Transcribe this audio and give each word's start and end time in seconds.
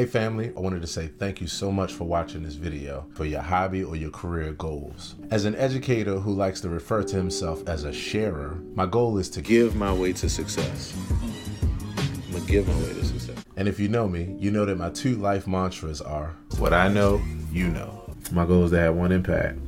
Hey 0.00 0.06
family, 0.06 0.50
I 0.56 0.60
wanted 0.60 0.80
to 0.80 0.86
say 0.86 1.08
thank 1.08 1.42
you 1.42 1.46
so 1.46 1.70
much 1.70 1.92
for 1.92 2.04
watching 2.04 2.42
this 2.42 2.54
video 2.54 3.04
for 3.12 3.26
your 3.26 3.42
hobby 3.42 3.84
or 3.84 3.96
your 3.96 4.10
career 4.10 4.54
goals. 4.54 5.14
As 5.30 5.44
an 5.44 5.54
educator 5.56 6.18
who 6.18 6.32
likes 6.32 6.62
to 6.62 6.70
refer 6.70 7.02
to 7.02 7.16
himself 7.16 7.62
as 7.68 7.84
a 7.84 7.92
sharer, 7.92 8.58
my 8.74 8.86
goal 8.86 9.18
is 9.18 9.28
to 9.28 9.42
give 9.42 9.76
my 9.76 9.92
way 9.92 10.14
to 10.14 10.30
success. 10.30 10.96
I'm 11.20 12.32
gonna 12.32 12.46
give 12.46 12.66
my 12.66 12.74
way 12.76 12.94
to 12.94 13.04
success. 13.04 13.44
And 13.58 13.68
if 13.68 13.78
you 13.78 13.88
know 13.88 14.08
me, 14.08 14.34
you 14.38 14.50
know 14.50 14.64
that 14.64 14.78
my 14.78 14.88
two 14.88 15.16
life 15.16 15.46
mantras 15.46 16.00
are 16.00 16.34
what 16.56 16.72
I 16.72 16.88
know, 16.88 17.20
you 17.52 17.68
know. 17.68 18.02
My 18.32 18.46
goal 18.46 18.64
is 18.64 18.70
to 18.70 18.78
have 18.78 18.94
one 18.94 19.12
impact. 19.12 19.58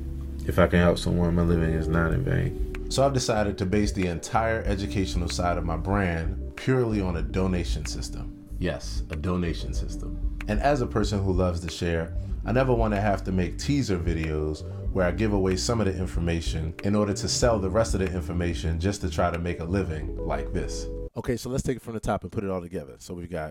If 0.46 0.58
I 0.58 0.66
can 0.66 0.78
help 0.78 0.96
someone, 0.96 1.34
my 1.34 1.42
living 1.42 1.74
is 1.74 1.88
not 1.88 2.10
in 2.14 2.24
vain. 2.24 2.90
So 2.90 3.04
I've 3.04 3.12
decided 3.12 3.58
to 3.58 3.66
base 3.66 3.92
the 3.92 4.06
entire 4.06 4.62
educational 4.62 5.28
side 5.28 5.58
of 5.58 5.66
my 5.66 5.76
brand 5.76 6.56
purely 6.56 7.02
on 7.02 7.18
a 7.18 7.22
donation 7.22 7.84
system. 7.84 8.41
Yes, 8.62 9.02
a 9.10 9.16
donation 9.16 9.74
system. 9.74 10.38
And 10.46 10.60
as 10.60 10.82
a 10.82 10.86
person 10.86 11.20
who 11.20 11.32
loves 11.32 11.58
to 11.62 11.68
share, 11.68 12.14
I 12.44 12.52
never 12.52 12.72
want 12.72 12.94
to 12.94 13.00
have 13.00 13.24
to 13.24 13.32
make 13.32 13.58
teaser 13.58 13.98
videos 13.98 14.62
where 14.92 15.04
I 15.04 15.10
give 15.10 15.32
away 15.32 15.56
some 15.56 15.80
of 15.80 15.88
the 15.88 15.98
information 15.98 16.72
in 16.84 16.94
order 16.94 17.12
to 17.12 17.28
sell 17.28 17.58
the 17.58 17.68
rest 17.68 17.94
of 17.94 17.98
the 17.98 18.06
information 18.06 18.78
just 18.78 19.00
to 19.00 19.10
try 19.10 19.32
to 19.32 19.38
make 19.40 19.58
a 19.58 19.64
living 19.64 20.16
like 20.16 20.52
this. 20.52 20.86
Okay, 21.16 21.36
so 21.36 21.50
let's 21.50 21.64
take 21.64 21.78
it 21.78 21.82
from 21.82 21.94
the 21.94 22.00
top 22.00 22.22
and 22.22 22.30
put 22.30 22.44
it 22.44 22.50
all 22.50 22.60
together. 22.60 22.94
So 23.00 23.14
we've 23.14 23.28
got 23.28 23.50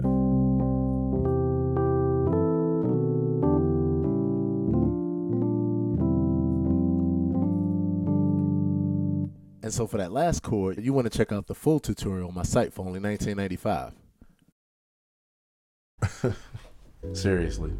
And 9.61 9.73
so 9.73 9.87
for 9.87 9.97
that 9.97 10.13
last 10.13 10.41
chord, 10.41 10.81
you 10.81 10.93
want 10.93 11.11
to 11.11 11.17
check 11.17 11.33
out 11.33 11.47
the 11.47 11.55
full 11.55 11.81
tutorial 11.81 12.29
on 12.29 12.33
my 12.33 12.43
site 12.43 12.71
for 12.71 12.85
only 12.85 13.01
19.95. 13.01 13.91
Seriously. 17.13 17.71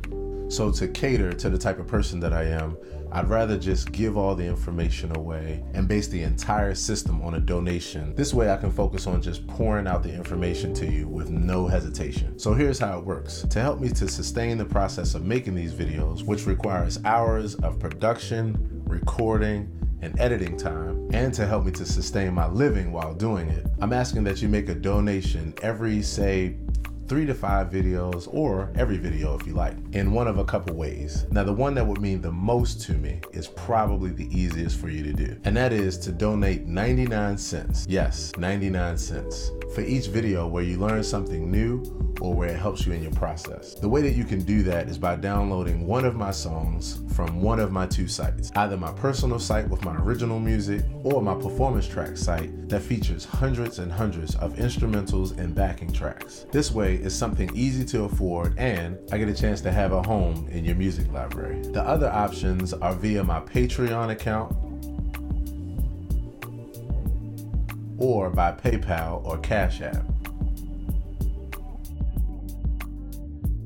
So, 0.49 0.71
to 0.71 0.88
cater 0.88 1.31
to 1.31 1.49
the 1.49 1.57
type 1.57 1.80
of 1.80 1.88
person 1.88 2.20
that 2.20 2.34
I 2.34 2.44
am, 2.44 2.75
I'd 3.11 3.30
rather 3.30 3.58
just 3.58 3.91
give 3.91 4.17
all 4.17 4.36
the 4.36 4.44
information 4.44 5.16
away 5.16 5.63
and 5.73 5.88
base 5.88 6.08
the 6.08 6.23
entire 6.23 6.75
system 6.75 7.22
on 7.22 7.36
a 7.36 7.39
donation. 7.39 8.16
This 8.16 8.33
way, 8.33 8.52
I 8.52 8.58
can 8.58 8.72
focus 8.72 9.08
on 9.08 9.22
just 9.22 9.45
pouring 9.47 9.88
out 9.88 10.03
the 10.03 10.13
information 10.13 10.73
to 10.75 10.86
you 10.86 11.08
with 11.08 11.30
no 11.30 11.67
hesitation. 11.67 12.38
So, 12.39 12.53
here's 12.53 12.80
how 12.80 12.97
it 12.97 13.05
works 13.05 13.45
to 13.50 13.61
help 13.61 13.80
me 13.80 13.89
to 13.89 14.08
sustain 14.08 14.58
the 14.58 14.66
process 14.66 15.13
of 15.13 15.23
making 15.23 15.56
these 15.56 15.73
videos, 15.73 16.23
which 16.23 16.47
requires 16.47 17.00
hours 17.06 17.56
of 17.56 17.80
production, 17.80 18.83
recording, 18.85 19.72
and 20.02 20.19
editing 20.19 20.58
time, 20.58 21.08
and 21.13 21.33
to 21.33 21.45
help 21.45 21.63
me 21.63 21.72
to 21.72 21.85
sustain 21.85 22.33
my 22.33 22.47
living 22.47 22.91
while 22.91 23.13
doing 23.13 23.50
it, 23.50 23.67
I'm 23.80 23.94
asking 23.94 24.23
that 24.25 24.41
you 24.41 24.50
make 24.50 24.67
a 24.67 24.75
donation 24.75 25.53
every, 25.61 26.02
say, 26.02 26.58
three 27.12 27.26
to 27.26 27.34
five 27.34 27.70
videos 27.70 28.34
or 28.34 28.72
every 28.76 28.95
video 28.95 29.38
if 29.38 29.45
you 29.45 29.52
like 29.52 29.76
in 29.92 30.14
one 30.14 30.30
of 30.30 30.38
a 30.38 30.45
couple 30.45 30.73
ways. 30.73 31.26
Now, 31.30 31.44
the 31.44 31.52
one 31.52 31.73
that 31.73 31.86
would 31.86 32.00
mean 32.00 32.22
the 32.22 32.31
most 32.31 32.80
to 32.84 32.94
me 32.94 33.20
is 33.34 33.50
probably 33.50 34.12
the 34.12 34.34
easiest 34.34 34.80
for 34.80 34.88
you 34.88 35.03
to 35.03 35.12
do, 35.12 35.38
and 35.44 35.58
that 35.58 35.73
is 35.73 35.98
to 35.98 36.14
donate 36.14 36.68
99 36.68 37.38
cents. 37.38 37.86
Yes, 37.90 38.31
99 38.38 38.98
cents 38.98 39.52
for 39.73 39.81
each 39.81 40.08
video 40.08 40.47
where 40.47 40.64
you 40.64 40.77
learn 40.77 41.03
something 41.03 41.50
new 41.50 41.83
or 42.22 42.33
where 42.33 42.50
it 42.50 42.59
helps 42.59 42.86
you 42.86 42.94
in 42.94 43.02
your 43.02 43.11
process. 43.14 43.73
The 43.73 43.89
way 43.89 44.02
that 44.02 44.11
you 44.11 44.23
can 44.23 44.44
do 44.44 44.63
that 44.63 44.88
is 44.88 44.97
by 44.97 45.16
downloading 45.16 45.88
one 45.88 46.05
of 46.05 46.16
my 46.16 46.31
songs 46.31 47.02
from 47.16 47.41
one 47.41 47.59
of 47.59 47.72
my 47.72 47.88
two 47.88 48.08
sites, 48.08 48.52
either 48.55 48.78
my 48.78 48.91
personal 48.91 49.39
site 49.39 49.67
with 49.69 49.83
my 49.83 49.95
original 49.97 50.39
music 50.39 50.83
or 51.03 51.22
my 51.22 51.33
performance 51.33 51.88
track 51.88 52.17
site 52.17 52.69
that 52.69 52.81
features 52.81 53.25
hundreds 53.25 53.80
and 53.80 53.91
hundreds 53.91 54.36
of 54.36 54.53
instrumentals 54.55 55.38
and 55.38 55.55
backing 55.55 55.91
tracks. 55.91 56.45
This 56.52 56.72
way, 56.72 56.95
is 56.95 57.16
something 57.16 57.50
easy 57.56 57.85
to 57.85 58.03
afford 58.03 58.58
and 58.59 58.97
I 59.11 59.17
get 59.17 59.30
a 59.30 59.33
chance 59.33 59.61
to 59.61 59.72
have 59.72 59.91
a 59.94 60.03
home 60.03 60.47
in 60.52 60.63
your 60.66 60.75
music 60.75 61.11
library. 61.11 61.61
The 61.61 61.81
other 61.81 62.09
options 62.09 62.73
are 62.73 62.94
via 62.94 63.23
my 63.23 63.39
Patreon 63.39 64.11
account 64.11 64.56
or 68.01 68.31
by 68.31 68.51
PayPal 68.51 69.23
or 69.25 69.38
Cash 69.38 69.81
App. 69.81 70.03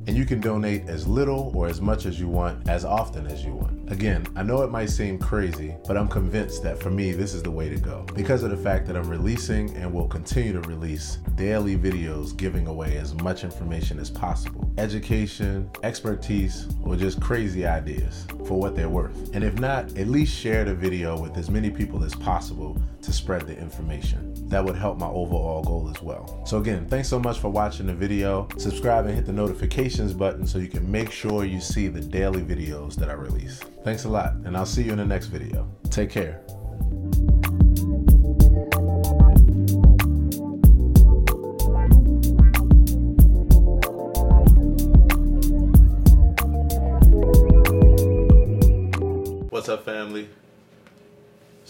And 0.07 0.16
you 0.16 0.25
can 0.25 0.40
donate 0.40 0.88
as 0.88 1.07
little 1.07 1.51
or 1.56 1.68
as 1.68 1.81
much 1.81 2.06
as 2.06 2.19
you 2.19 2.28
want, 2.28 2.69
as 2.69 2.85
often 2.85 3.25
as 3.25 3.44
you 3.44 3.53
want. 3.53 3.91
Again, 3.91 4.28
I 4.35 4.44
know 4.44 4.62
it 4.62 4.69
might 4.69 4.90
seem 4.90 5.18
crazy, 5.18 5.75
but 5.88 5.97
I'm 5.97 6.07
convinced 6.07 6.62
that 6.63 6.79
for 6.79 6.91
me, 6.91 7.12
this 7.12 7.34
is 7.34 7.41
the 7.41 7.50
way 7.50 7.69
to 7.69 7.78
go. 7.78 8.06
Because 8.13 8.44
of 8.44 8.51
the 8.51 8.57
fact 8.57 8.85
that 8.88 8.95
I'm 8.95 9.09
releasing 9.09 9.75
and 9.78 9.91
will 9.91 10.07
continue 10.07 10.53
to 10.53 10.62
release 10.62 11.18
daily 11.35 11.75
videos 11.75 12.35
giving 12.38 12.68
away 12.68 12.97
as 12.97 13.16
much 13.16 13.44
information 13.44 14.00
as 14.00 14.12
possible 14.12 14.65
education, 14.78 15.69
expertise, 15.84 16.68
or 16.84 16.96
just 16.96 17.22
crazy 17.22 17.66
ideas 17.66 18.28
for 18.46 18.59
what 18.59 18.75
they're 18.75 18.90
worth. 18.90 19.34
And 19.34 19.44
if 19.44 19.59
not, 19.59 19.97
at 19.97 20.08
least 20.08 20.38
share 20.38 20.66
the 20.66 20.75
video 20.75 21.19
with 21.19 21.38
as 21.38 21.50
many 21.50 21.69
people 21.69 22.03
as 22.03 22.13
possible 22.16 22.78
to 23.02 23.13
spread 23.13 23.47
the 23.47 23.58
information. 23.58 24.34
That 24.50 24.63
would 24.63 24.75
help 24.75 24.97
my 24.97 25.08
overall 25.08 25.63
goal 25.63 25.90
as 25.94 26.02
well. 26.02 26.44
So 26.46 26.58
again, 26.58 26.88
thanks 26.88 27.08
so 27.08 27.19
much 27.19 27.40
for 27.40 27.50
watching 27.50 27.88
the 27.88 27.94
video. 27.94 28.47
Subscribe 28.58 29.06
and 29.06 29.16
hit 29.16 29.25
the 29.25 29.34
notifications 29.34 30.13
button 30.13 30.46
so 30.46 30.59
you 30.59 30.68
can 30.68 30.90
make 30.90 31.12
sure 31.12 31.46
you 31.46 31.62
see 31.62 31.88
the 31.88 32.02
daily 32.02 32.42
videos 32.42 32.96
that 32.96 33.09
I 33.09 33.13
release. 33.13 33.59
Thanks 33.84 34.06
a 34.06 34.09
lot, 34.09 34.34
and 34.46 34.56
I'll 34.57 34.66
see 34.66 34.84
you 34.84 34.92
in 34.92 34.97
the 34.97 35.06
next 35.06 35.28
video. 35.28 35.69
Take 35.90 36.09
care. 36.09 36.42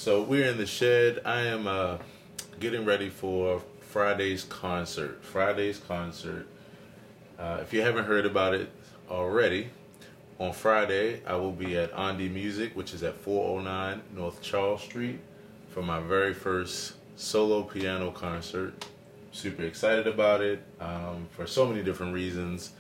So 0.06 0.22
we're 0.22 0.46
in 0.46 0.58
the 0.58 0.68
shed. 0.68 1.22
I 1.26 1.42
am 1.48 1.66
uh, 1.66 1.98
getting 2.60 2.86
ready 2.86 3.10
for 3.10 3.64
Friday's 3.82 4.44
concert. 4.44 5.24
Friday's 5.24 5.80
concert. 5.80 6.46
Uh, 7.40 7.58
if 7.64 7.74
you 7.74 7.82
haven't 7.82 8.06
heard 8.06 8.28
about 8.28 8.54
it 8.54 8.70
already, 9.10 9.72
on 10.40 10.54
Friday 10.54 11.26
I 11.26 11.38
will 11.38 11.52
be 11.52 11.76
at 11.76 11.90
An 11.94 12.20
die 12.20 12.28
Musik, 12.28 12.76
which 12.76 12.94
is 12.94 13.02
at 13.02 13.16
409 13.16 14.04
North 14.16 14.44
Charles 14.44 14.84
Street, 14.84 15.20
for 15.70 15.82
my 15.82 16.00
very 16.00 16.36
first 16.36 16.94
solo 17.16 17.64
piano 17.64 18.12
concert. 18.12 18.86
Super 19.32 19.64
excited 19.64 20.06
about 20.06 20.40
it 20.40 20.62
um, 20.80 21.26
for 21.32 21.48
so 21.48 21.66
many 21.66 21.82
different 21.82 22.14
reasons. 22.14 22.74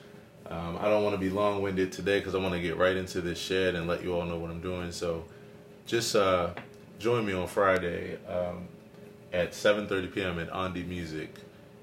Um, 0.45 0.77
I 0.79 0.89
don't 0.89 1.03
want 1.03 1.15
to 1.15 1.19
be 1.19 1.31
long-winded 1.31 1.91
today 1.91 2.19
because 2.19 2.35
I 2.35 2.37
want 2.37 2.53
to 2.53 2.61
get 2.61 2.77
right 2.77 2.95
into 2.95 3.19
this 3.19 3.39
shed 3.39 3.73
and 3.73 3.87
let 3.87 4.03
you 4.03 4.13
all 4.13 4.25
know 4.25 4.37
what 4.37 4.51
I'm 4.51 4.61
doing. 4.61 4.91
So 4.91 5.25
just 5.87 6.15
uh, 6.15 6.51
join 6.99 7.25
me 7.25 7.33
on 7.33 7.47
Friday 7.47 8.17
um, 8.27 8.67
at 9.33 9.51
7.30 9.51 10.13
p.m. 10.13 10.39
at 10.39 10.49
An 10.51 10.73
die 10.73 10.83
Musik. 10.83 11.29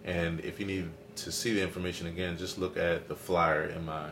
And 0.05 0.41
if 0.41 0.59
you 0.59 0.67
need 0.67 0.91
to 1.17 1.31
see 1.31 1.53
the 1.55 1.63
information 1.63 2.07
again, 2.07 2.37
just 2.37 2.59
look 2.59 2.77
at 2.77 3.09
the 3.09 3.15
flyer 3.15 3.65
in 3.65 3.85
my 3.85 4.09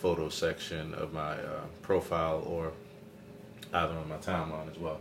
photo 0.00 0.28
section 0.28 0.94
of 0.94 1.12
my 1.12 1.32
uh, 1.32 1.60
profile 1.82 2.44
or 2.46 2.72
either 3.72 3.94
on 3.94 4.08
my 4.08 4.16
timeline 4.16 4.70
as 4.70 4.78
well. 4.78 5.00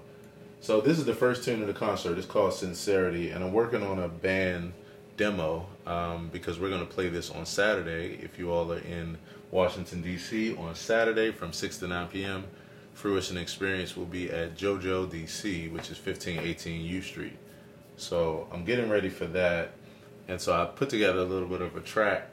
So 0.62 0.80
this 0.80 0.98
is 0.98 1.06
the 1.06 1.14
first 1.14 1.44
tune 1.44 1.62
of 1.62 1.68
the 1.68 1.74
concert. 1.74 2.18
It's 2.18 2.26
called 2.26 2.54
Sincerity, 2.54 3.32
and 3.32 3.44
I'm 3.44 3.52
working 3.52 3.84
on 3.84 4.00
a 4.00 4.08
band 4.08 4.74
demo 5.18 5.68
um, 5.86 6.30
because 6.32 6.60
we're 6.60 6.70
going 6.70 6.88
to 6.88 6.92
play 6.92 7.10
this 7.10 7.30
on 7.30 7.46
Saturday. 7.46 8.18
If 8.22 8.40
you 8.40 8.52
all 8.52 8.72
are 8.72 8.80
in 8.80 9.18
Washington, 9.52 10.02
D.C. 10.02 10.56
on 10.56 10.74
Saturday 10.74 11.32
from 11.32 11.52
6 11.52 11.78
to 11.80 11.88
9 11.88 12.08
p.m., 12.08 12.46
Fruition 12.94 13.38
Experience 13.38 13.98
will 13.98 14.06
be 14.06 14.30
at 14.32 14.56
JoJo 14.56 15.08
DC, 15.08 15.72
which 15.72 15.90
is 15.90 15.98
1518 15.98 16.86
U 16.86 17.02
Street. 17.02 17.38
So 17.98 18.48
I'm 18.52 18.64
getting 18.66 18.90
ready 18.90 19.10
for 19.10 19.26
that. 19.28 19.72
And 20.28 20.40
so 20.40 20.54
I 20.54 20.66
put 20.66 20.90
together 20.90 21.20
a 21.20 21.26
little 21.26 21.48
bit 21.48 21.62
of 21.62 21.76
a 21.76 21.82
track. 21.82 22.30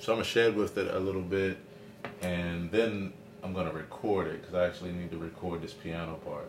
So 0.00 0.12
I'm 0.12 0.16
going 0.16 0.24
to 0.24 0.30
shed 0.30 0.56
with 0.56 0.76
it 0.78 0.92
a 0.92 0.98
little 0.98 1.22
bit. 1.22 1.58
And 2.22 2.70
then 2.70 3.12
I'm 3.42 3.52
going 3.52 3.66
to 3.66 3.72
record 3.72 4.28
it 4.28 4.40
because 4.40 4.54
I 4.54 4.66
actually 4.66 4.92
need 4.92 5.10
to 5.10 5.18
record 5.18 5.62
this 5.62 5.72
piano 5.72 6.14
part. 6.24 6.48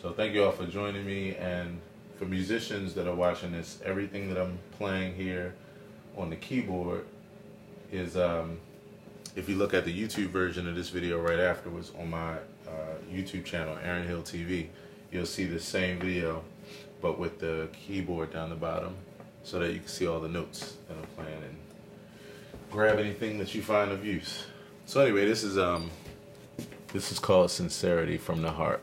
So 0.00 0.12
thank 0.12 0.34
you 0.34 0.44
all 0.44 0.52
for 0.52 0.66
joining 0.66 1.04
me. 1.04 1.34
And 1.36 1.80
for 2.18 2.26
musicians 2.26 2.94
that 2.94 3.06
are 3.06 3.14
watching 3.14 3.52
this, 3.52 3.80
everything 3.84 4.32
that 4.32 4.40
I'm 4.40 4.58
playing 4.72 5.14
here 5.14 5.54
on 6.16 6.30
the 6.30 6.36
keyboard 6.36 7.06
is, 7.90 8.16
um, 8.16 8.58
if 9.36 9.48
you 9.48 9.56
look 9.56 9.74
at 9.74 9.84
the 9.84 9.92
YouTube 9.92 10.28
version 10.28 10.68
of 10.68 10.74
this 10.74 10.88
video 10.88 11.20
right 11.20 11.38
afterwards 11.38 11.92
on 11.98 12.10
my 12.10 12.34
uh, 12.34 12.96
YouTube 13.10 13.44
channel, 13.44 13.76
Aaron 13.82 14.06
Hill 14.06 14.22
TV, 14.22 14.68
you'll 15.12 15.26
see 15.26 15.44
the 15.44 15.60
same 15.60 15.98
video, 15.98 16.42
but 17.00 17.18
with 17.18 17.38
the 17.38 17.68
keyboard 17.72 18.32
down 18.32 18.50
the 18.50 18.56
bottom, 18.56 18.94
so 19.42 19.58
that 19.58 19.72
you 19.72 19.78
can 19.78 19.88
see 19.88 20.06
all 20.06 20.20
the 20.20 20.28
notes 20.28 20.76
that 20.88 20.96
I'm 20.96 21.24
playing 21.24 21.42
and 21.42 21.56
grab 22.70 22.98
anything 22.98 23.38
that 23.38 23.54
you 23.54 23.62
find 23.62 23.90
of 23.90 24.04
use. 24.04 24.46
So 24.86 25.00
anyway, 25.00 25.26
this 25.26 25.44
is 25.44 25.56
um, 25.58 25.90
this 26.92 27.12
is 27.12 27.18
called 27.18 27.50
Sincerity 27.50 28.18
from 28.18 28.42
the 28.42 28.50
Heart. 28.50 28.82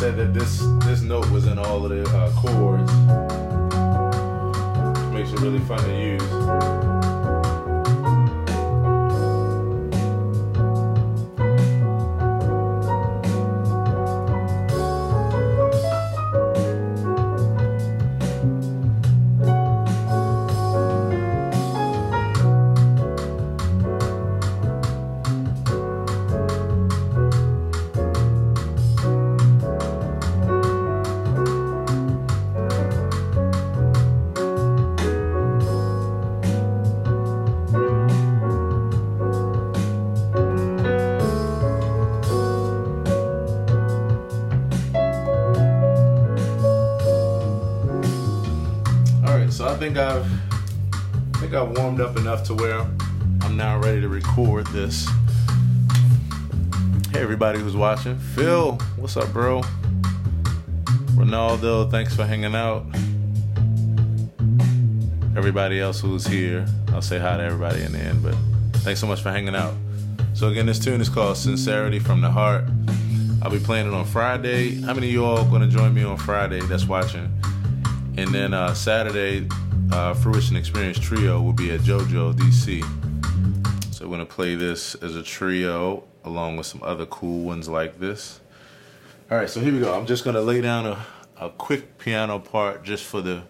Said 0.00 0.16
that 0.16 0.32
this 0.32 0.60
this 0.86 1.02
note 1.02 1.30
was 1.30 1.46
in 1.46 1.58
all 1.58 1.84
of 1.84 1.90
the 1.90 2.02
uh, 2.16 2.32
chords. 2.32 2.90
Makes 5.12 5.32
it 5.32 5.40
really 5.40 5.58
fun 5.58 5.78
to 5.84 5.94
use. 5.94 6.99
Enough 52.40 52.46
to 52.46 52.54
where 52.54 52.86
I'm 53.42 53.56
now 53.56 53.78
ready 53.78 54.00
to 54.00 54.08
record 54.08 54.66
this. 54.68 55.06
Hey 57.12 57.20
everybody 57.20 57.58
who's 57.58 57.76
watching. 57.76 58.18
Phil, 58.18 58.76
what's 58.96 59.16
up, 59.16 59.30
bro? 59.32 59.62
Ronaldo, 61.16 61.90
thanks 61.90 62.14
for 62.14 62.24
hanging 62.24 62.54
out. 62.54 62.86
Everybody 65.36 65.80
else 65.80 66.00
who's 66.00 66.26
here, 66.26 66.66
I'll 66.92 67.02
say 67.02 67.18
hi 67.18 67.36
to 67.36 67.42
everybody 67.42 67.82
in 67.82 67.92
the 67.92 67.98
end, 67.98 68.22
but 68.22 68.34
thanks 68.78 69.00
so 69.00 69.06
much 69.06 69.20
for 69.20 69.30
hanging 69.30 69.54
out. 69.54 69.74
So 70.32 70.48
again, 70.48 70.66
this 70.66 70.78
tune 70.78 71.00
is 71.00 71.08
called 71.08 71.36
Sincerity 71.36 71.98
from 71.98 72.20
the 72.20 72.30
Heart. 72.30 72.64
I'll 73.42 73.50
be 73.50 73.58
playing 73.58 73.86
it 73.86 73.92
on 73.92 74.06
Friday. 74.06 74.80
How 74.80 74.94
many 74.94 75.08
of 75.08 75.12
you 75.12 75.24
all 75.24 75.44
gonna 75.44 75.68
join 75.68 75.92
me 75.92 76.04
on 76.04 76.16
Friday 76.16 76.60
that's 76.60 76.86
watching? 76.86 77.30
And 78.16 78.28
then 78.28 78.54
uh, 78.54 78.72
Saturday, 78.72 79.46
uh, 79.92 80.14
Fruition 80.14 80.56
Experience 80.56 80.98
Trio 80.98 81.40
will 81.40 81.52
be 81.52 81.70
at 81.72 81.80
JoJo 81.80 82.34
DC. 82.34 83.94
So 83.94 84.06
we're 84.06 84.12
gonna 84.12 84.26
play 84.26 84.54
this 84.54 84.94
as 84.96 85.16
a 85.16 85.22
trio 85.22 86.04
along 86.24 86.56
with 86.56 86.66
some 86.66 86.82
other 86.82 87.06
cool 87.06 87.44
ones 87.44 87.68
like 87.68 87.98
this. 87.98 88.40
All 89.30 89.38
right, 89.38 89.48
so 89.48 89.60
here 89.60 89.72
we 89.72 89.80
go. 89.80 89.92
I'm 89.92 90.06
just 90.06 90.24
gonna 90.24 90.40
lay 90.40 90.60
down 90.60 90.86
a, 90.86 91.06
a 91.38 91.50
quick 91.50 91.98
piano 91.98 92.38
part 92.38 92.82
just 92.82 93.04
for 93.04 93.20
the 93.20 93.42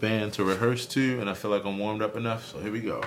band 0.00 0.32
to 0.34 0.44
rehearse 0.44 0.86
to, 0.86 1.20
and 1.20 1.28
I 1.28 1.34
feel 1.34 1.50
like 1.50 1.64
I'm 1.64 1.78
warmed 1.78 2.02
up 2.02 2.16
enough, 2.16 2.46
so 2.52 2.60
here 2.60 2.72
we 2.72 2.80
go. 2.80 3.02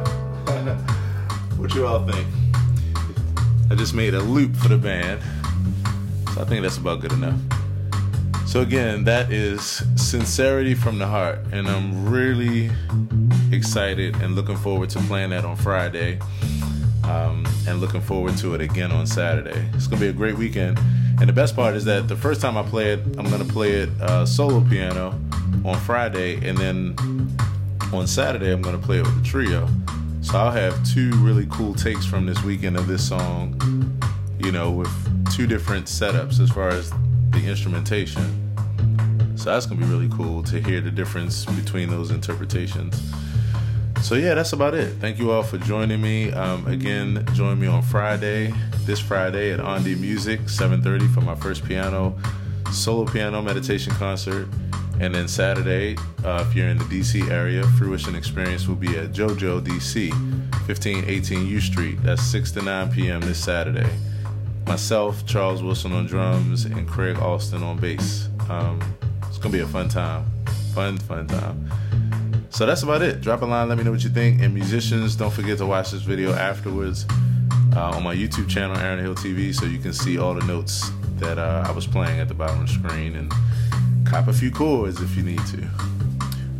what 1.56 1.74
you 1.74 1.86
all 1.86 2.06
think? 2.06 2.26
I 3.70 3.74
just 3.74 3.94
made 3.94 4.14
a 4.14 4.20
loop 4.20 4.54
for 4.56 4.68
the 4.68 4.76
band, 4.76 5.20
so 6.34 6.42
I 6.42 6.44
think 6.44 6.62
that's 6.62 6.76
about 6.76 7.00
good 7.00 7.12
enough. 7.12 7.38
So 8.46 8.60
again, 8.60 9.04
that 9.04 9.32
is 9.32 9.82
sincerity 9.96 10.74
from 10.74 10.98
the 10.98 11.06
heart, 11.06 11.38
and 11.52 11.66
I'm 11.66 12.10
really 12.10 12.70
excited 13.50 14.14
and 14.16 14.34
looking 14.34 14.56
forward 14.56 14.90
to 14.90 14.98
playing 15.00 15.30
that 15.30 15.44
on 15.44 15.56
Friday, 15.56 16.18
um, 17.04 17.46
and 17.66 17.80
looking 17.80 18.02
forward 18.02 18.36
to 18.38 18.54
it 18.54 18.60
again 18.60 18.92
on 18.92 19.06
Saturday. 19.06 19.68
It's 19.72 19.86
gonna 19.86 20.00
be 20.00 20.08
a 20.08 20.12
great 20.12 20.36
weekend, 20.36 20.78
and 21.18 21.28
the 21.28 21.32
best 21.32 21.56
part 21.56 21.74
is 21.74 21.86
that 21.86 22.08
the 22.08 22.16
first 22.16 22.42
time 22.42 22.58
I 22.58 22.62
play 22.62 22.92
it, 22.92 23.00
I'm 23.16 23.30
gonna 23.30 23.44
play 23.44 23.72
it 23.72 23.88
uh, 24.02 24.26
solo 24.26 24.60
piano 24.60 25.18
on 25.64 25.78
Friday, 25.80 26.46
and 26.46 26.58
then 26.58 27.21
on 27.92 28.06
Saturday, 28.06 28.52
I'm 28.52 28.62
going 28.62 28.78
to 28.78 28.84
play 28.84 28.98
it 28.98 29.06
with 29.06 29.22
the 29.22 29.28
trio. 29.28 29.68
So 30.22 30.38
I'll 30.38 30.50
have 30.50 30.84
two 30.86 31.10
really 31.16 31.46
cool 31.50 31.74
takes 31.74 32.06
from 32.06 32.26
this 32.26 32.42
weekend 32.44 32.76
of 32.76 32.86
this 32.86 33.06
song, 33.06 33.60
you 34.38 34.52
know, 34.52 34.70
with 34.70 34.90
two 35.34 35.46
different 35.46 35.86
setups 35.86 36.40
as 36.40 36.50
far 36.50 36.68
as 36.68 36.90
the 37.30 37.44
instrumentation. 37.44 38.38
So 39.36 39.50
that's 39.50 39.66
gonna 39.66 39.80
be 39.80 39.86
really 39.86 40.08
cool 40.10 40.44
to 40.44 40.60
hear 40.60 40.80
the 40.80 40.90
difference 40.90 41.44
between 41.46 41.90
those 41.90 42.12
interpretations. 42.12 43.02
So 44.00 44.14
yeah, 44.14 44.34
that's 44.34 44.52
about 44.52 44.74
it. 44.74 44.94
Thank 45.00 45.18
you 45.18 45.32
all 45.32 45.42
for 45.42 45.58
joining 45.58 46.00
me. 46.00 46.30
Um, 46.30 46.66
again, 46.68 47.26
join 47.32 47.58
me 47.58 47.66
on 47.66 47.82
Friday, 47.82 48.54
this 48.84 49.00
Friday 49.00 49.52
at 49.52 49.58
On 49.58 49.82
Music, 49.82 50.48
7:30 50.48 51.12
for 51.12 51.22
my 51.22 51.34
first 51.34 51.64
piano 51.64 52.16
solo 52.70 53.04
piano 53.04 53.42
meditation 53.42 53.92
concert. 53.94 54.48
And 55.02 55.12
then 55.12 55.26
Saturday, 55.26 55.96
uh, 56.24 56.44
if 56.48 56.54
you're 56.54 56.68
in 56.68 56.78
the 56.78 56.84
DC 56.84 57.28
area, 57.28 57.64
Fruition 57.76 58.14
Experience 58.14 58.68
will 58.68 58.76
be 58.76 58.96
at 58.96 59.10
JoJo 59.10 59.60
DC, 59.60 60.12
1518 60.68 61.44
U 61.44 61.60
Street. 61.60 62.00
That's 62.04 62.22
6 62.22 62.52
to 62.52 62.62
9 62.62 62.92
p.m. 62.92 63.20
this 63.20 63.42
Saturday. 63.42 63.90
Myself, 64.64 65.26
Charles 65.26 65.60
Wilson 65.60 65.90
on 65.90 66.06
drums, 66.06 66.66
and 66.66 66.86
Craig 66.86 67.18
Austin 67.18 67.64
on 67.64 67.78
bass. 67.78 68.28
Um, 68.48 68.80
it's 69.26 69.38
gonna 69.38 69.52
be 69.52 69.58
a 69.58 69.66
fun 69.66 69.88
time. 69.88 70.24
Fun, 70.72 70.98
fun 70.98 71.26
time. 71.26 71.68
So 72.50 72.64
that's 72.64 72.84
about 72.84 73.02
it. 73.02 73.20
Drop 73.20 73.42
a 73.42 73.44
line, 73.44 73.68
let 73.68 73.78
me 73.78 73.82
know 73.82 73.90
what 73.90 74.04
you 74.04 74.10
think. 74.10 74.40
And 74.40 74.54
musicians, 74.54 75.16
don't 75.16 75.32
forget 75.32 75.58
to 75.58 75.66
watch 75.66 75.90
this 75.90 76.02
video 76.02 76.32
afterwards 76.32 77.06
uh, 77.74 77.90
on 77.90 78.04
my 78.04 78.14
YouTube 78.14 78.48
channel, 78.48 78.76
Aaron 78.76 79.00
Hill 79.00 79.16
TV, 79.16 79.52
so 79.52 79.66
you 79.66 79.80
can 79.80 79.92
see 79.92 80.16
all 80.16 80.32
the 80.32 80.46
notes 80.46 80.92
that 81.16 81.38
uh, 81.38 81.64
I 81.66 81.72
was 81.72 81.88
playing 81.88 82.20
at 82.20 82.28
the 82.28 82.34
bottom 82.34 82.60
of 82.60 82.68
the 82.68 82.72
screen 82.72 83.16
and 83.16 83.32
cop 84.12 84.28
a 84.28 84.32
few 84.32 84.50
chords 84.50 85.00
if 85.00 85.16
you 85.16 85.22
need 85.22 85.40
to. 85.46 85.62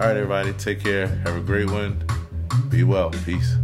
All 0.01 0.07
right, 0.07 0.17
everybody, 0.17 0.55
take 0.55 0.83
care. 0.83 1.07
Have 1.07 1.37
a 1.37 1.41
great 1.41 1.69
one. 1.69 2.03
Be 2.71 2.83
well. 2.83 3.11
Peace. 3.27 3.57